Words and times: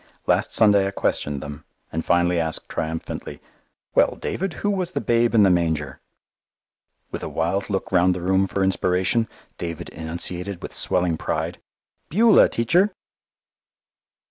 Last 0.25 0.51
Sunday 0.51 0.87
I 0.87 0.89
questioned 0.89 1.43
them, 1.43 1.63
and 1.91 2.03
finally 2.03 2.39
asked 2.39 2.67
triumphantly, 2.67 3.39
"Well, 3.93 4.15
David, 4.19 4.51
who 4.53 4.71
was 4.71 4.89
the 4.93 4.99
Babe 4.99 5.35
in 5.35 5.43
the 5.43 5.51
manger?" 5.51 6.01
With 7.11 7.21
a 7.21 7.29
wild 7.29 7.69
look 7.69 7.91
round 7.91 8.15
the 8.15 8.21
room 8.21 8.47
for 8.47 8.63
inspiration, 8.63 9.27
David 9.59 9.89
enunciated 9.89 10.63
with 10.63 10.73
swelling 10.73 11.17
pride, 11.17 11.59
"Beulah, 12.09 12.49
Teacher." 12.49 12.95